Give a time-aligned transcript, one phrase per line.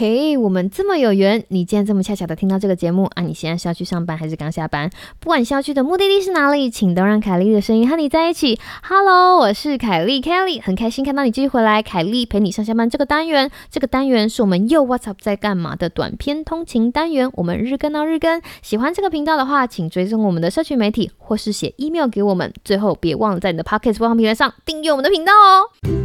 [0.00, 3.22] 嘿，我们这么有缘，你竟然这么恰巧的听到这个节目啊！
[3.22, 4.88] 你现在是要去上班还是刚下班？
[5.18, 8.58] 不管是要去的目的地是哪里，请都让凯莉的声音和你在一起。
[8.82, 11.82] Hello，我是凯莉 Kelly，很开心看到你继续回来。
[11.82, 18.40] 凯莉陪你上下班这个单元，这个单元是我们又 What's Up 在干嘛的短篇通勤单元，我们日更到日更。
[18.62, 22.50] 喜欢这个频道的话，请追踪我们的社群媒体，或是写 email 给我们。
[22.64, 25.99] 最后，别忘了在你的 Pocket 播放平台上订阅我们的频道哦。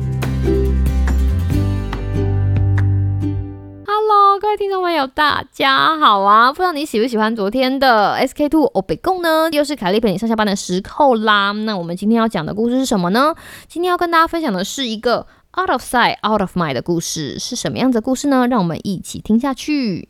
[4.41, 6.51] 各位听众朋友，大家好啊！
[6.51, 9.47] 不知道你喜不喜欢昨天的 SK Two 欧北贡呢？
[9.53, 11.53] 又是凯莉陪你上下班的时候啦。
[11.53, 13.33] 那我们今天要讲的故事是什么呢？
[13.69, 15.25] 今天要跟大家分享的是一个
[15.57, 18.45] Out of Sight, Out of Mind 的故事，是什么样子的故事呢？
[18.47, 20.09] 让我们一起听下去。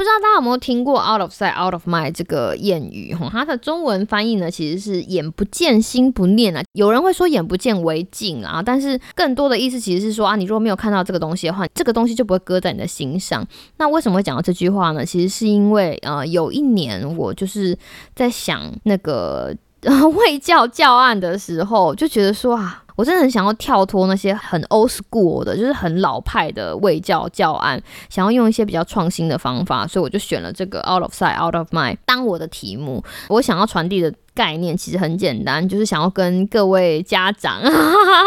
[0.00, 3.14] 不知道大家有没有听过 “out of sight, out of mind” 这个谚语？
[3.14, 6.62] 哈，它的中文翻译呢，其实是“眼不见心不念”啊。
[6.72, 13.46] 有人会说“眼不见为净”啊，但是更多的意思其实是说啊，你如果没有看到这个东西的话，这个东西就不会搁在你的心上。
[13.76, 15.04] 那为什么会讲到这句话呢？
[15.04, 17.76] 其实是因为呃，有一年我就是
[18.16, 19.54] 在想那个
[20.16, 22.84] 卫教教案的时候，就觉得说啊。
[23.00, 33.02] 我真的很想要跳脱那些很 old school 的，就是很老派的卫教教案，想要用一些比较创新的方法，所以我就选了这个 out of sight, out of mind 当我的题目。
[33.28, 37.62] 我想要传递的概念其实很简单，就是想要跟各位家长，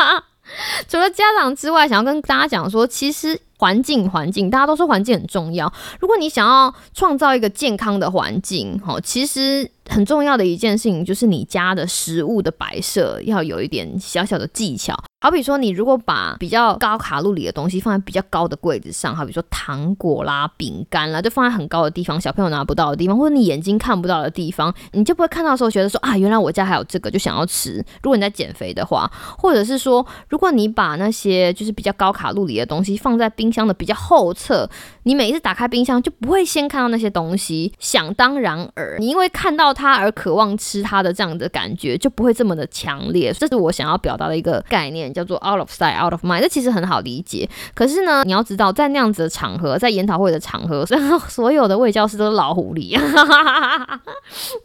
[0.90, 3.40] 除了家长之外，想要跟大家讲说，其实。
[3.64, 5.72] 环境，环境，大家都说环境很重要。
[5.98, 15.02] 如果你想要创造一个健康的环境，哦，其实很重要的一件事情就是你家的食物的摆设要有一点小小的技巧。
[15.24, 27.78] 好比说，你如果把比较高卡路里的东西放在比较高的柜子上，好比说糖果啦、饼干啦，就放在很高的地方，小朋友拿不到的地方，或者你眼睛看不到的地方，你就不会看到的时候觉得说啊，原来我家还有这个，就想要吃。
[28.02, 34.70] 如果你在减肥的话，或者是说，如果你把那些就是比较高卡路里的东西放在冰箱的比较后侧，
[35.04, 46.42] 你每一次打开冰箱就不会先看到那些东西，想当然而你因为看到它而渴望吃它的这样的感觉就不会这么的强烈，这是我想要表达的一个概念，叫做 out of sight out of mind。
[46.42, 50.86] 这其实很好理解，可是呢，你要知道在那样子的场合，在研讨会的场合，
[51.30, 53.00] 所有的位教师都是老狐狸，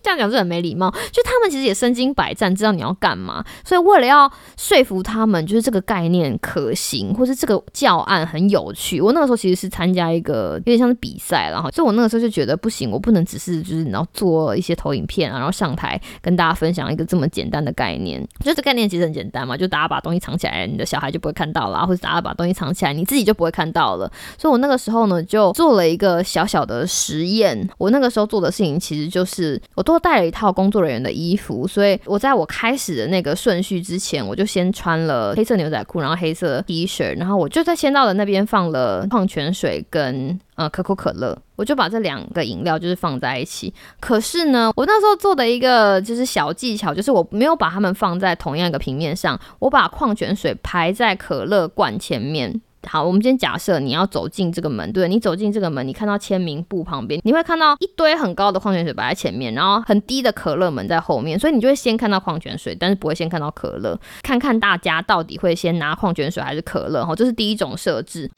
[0.02, 0.90] 这样讲是很没礼貌。
[1.12, 8.48] 就他们其实也身经百战，知道你要干嘛，所以为了要说服他们，就是这个概念可行，或是这个教案很。
[8.48, 18.26] 有趣，我那个时候其实是参加一个有点像是比赛，然后所以我那个时候就觉得不行，我不能只是就是然后做一些投影片啊，然后上台跟大家分享一个这么简单的概念。
[18.42, 24.10] 就这概念其实很简单嘛，就大家把东西藏起来，你的小孩就不会看到了，或者大家把东西藏起来，你自己就不会看到了。
[24.38, 27.68] 所以我那个时候呢，就做了一个小小的实验。
[27.76, 43.72] 我那个时候做的事情其实就是我多带了一套工作人员的衣服，所以我在我开始的那个顺序之前，我就先穿了黑色牛仔裤，然后黑色 T 恤，然后我就在先到的那边放了矿泉水跟呃可口可乐，我就把这两个饮料就是放在一起。
[44.00, 52.60] 可是呢，我那时候做的一个就是小技巧，就是我没有把它们放在同样一个平面上，我把矿泉水排在可乐罐前面。
[52.86, 63.98] 好，我们今天假设你要走进这个门，对你走进这个门，你看到签名簿旁边，你会看到一堆很高的矿泉水摆在前面，然后很低的可乐门在后面，所以你就会先看到矿泉水，但是不会先看到可乐。
[64.22, 67.04] 看看大家到底会先拿矿泉水还是可乐？
[67.04, 68.30] 哈，这是第一种设置。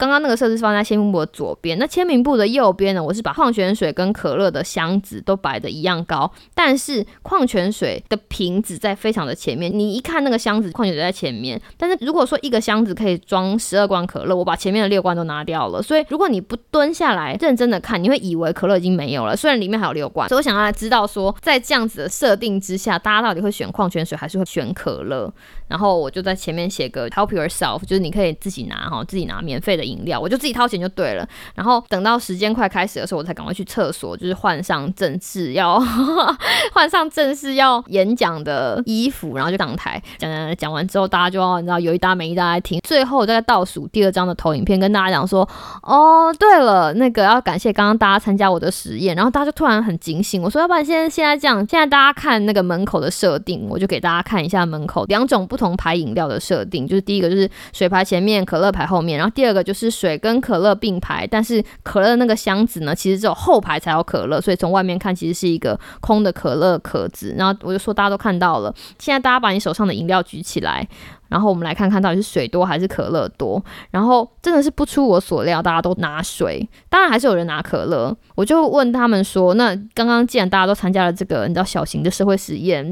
[0.00, 3.04] 刚刚那个设置是放在签名簿的左边，那签名簿的右边呢？
[3.04, 9.70] 我是把矿泉水跟可乐的箱子都摆的一样高，但是矿泉水的瓶子在非常的前面。
[9.70, 15.82] 你一看那个箱子，矿泉水在前面，但是如果说一个箱子可以装十二罐可乐，我把前面的六罐都拿掉了。
[15.82, 20.26] 所以如果你不蹲下来认真的看，你会以为可乐已经没有了，虽然里面还有六罐。
[20.30, 25.30] 所以我想要来知道说，在这样子的设定之下，大家到底会选矿泉水还是会选可乐？
[25.68, 31.26] 然后我就在前面写个 help yourself，就是你可以自己拿哈，自己拿免费的饮料，我就自己掏钱就对了。
[31.54, 35.80] 然后等到时间快开始的时候，我才赶快去厕所，就是换上正式要
[36.74, 42.80] 换上正式要演讲的衣服，然后就上台讲讲讲完之后，大家就要你知道有一搭没一搭来听。
[42.82, 45.48] 最后在倒数第二张的投影片跟大家讲说，
[45.82, 49.14] 哦对了，那个要感谢刚刚大家参加我的实验。
[49.14, 55.60] 然后大家就突然很警醒，我说要不然现在现在这样，现在大家看那个门口的设定，我就给大家看一下门口两种不。
[55.60, 67.34] 同排饮料的设定，就是第一个就是水排前面，可乐排后面，然后第二个就是是水跟可乐并排，但是可乐那个箱子呢，其实只有后排才有可乐，所以从外面看其实是一个空的可乐壳子。
[67.38, 70.86] 然后我就说大家都看到了，现在大家把你手上的饮料举起来。
[71.30, 73.62] 然后我们来看看到底是水多还是可乐多。
[73.90, 78.14] 然后真的是不出我所料，大家都拿水，当然还是有人拿可乐。
[78.34, 82.84] 我就问他们说：“那刚刚既然大家都参加了这个你知道小型的社会实验，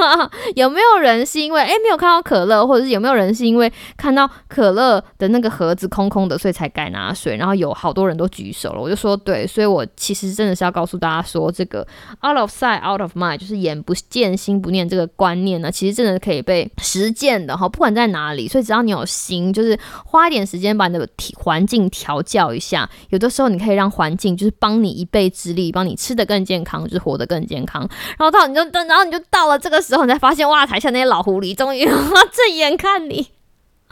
[0.56, 11.86] 有没有人是因为诶没有看到可乐，或者是有没有人是因为看到可乐的那个盒子空空的，所以才改拿水？”然后有好多人都举手了，我就说对，所以我其实真的是要告诉大家说，这个
[12.26, 18.48] out of sight out of mind 就是眼不见心不念这个观念呢，其实真的可以被实践的哈，不管在哪里。
[18.48, 27.86] 所以只要你有心，就是花一点时间把你的环境调教一下，有的时候你可以让环境就是帮你一臂之力，帮你吃得更健康，就是活得更健康。
[28.18, 31.84] 然后到你就，然后你就到了这个时候，你才发现哇，台下那些老狐狸终于
[32.32, 33.28] 正眼看你。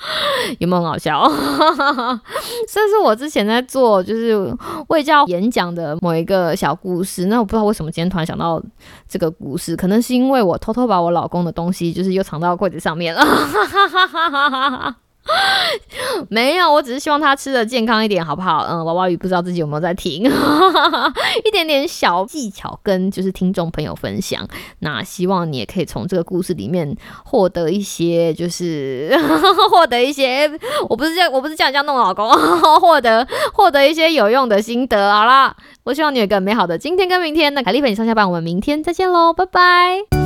[0.58, 1.22] 有没有很好笑？
[2.68, 4.36] 这是我之前在做就是
[4.88, 7.26] 为教演讲的某一个小故事。
[7.26, 8.62] 那我不知道为什么今天突然想到
[9.08, 13.22] 这个故事，可能是因为我偷偷把我老公的东西就是又藏到柜子上面了。
[16.28, 18.66] 没有，我只是希望他吃的健康一点，好不好？
[18.68, 20.24] 嗯，娃娃鱼不知道自己有没有在听，
[21.44, 24.46] 一点点小技巧跟就是听众朋友分享。
[24.80, 29.16] 那希望你也可以从这个故事里面获得一些，就是
[29.70, 30.50] 获得一些，
[30.88, 32.28] 我不是叫我不是叫你这样弄老公，
[32.80, 35.12] 获得获得一些有用的心得。
[35.12, 35.54] 好啦，
[35.84, 37.52] 我希望你有个美好的今天跟明天。
[37.54, 40.21] 那凯丽陪你上下班，我们明天再见喽，拜拜。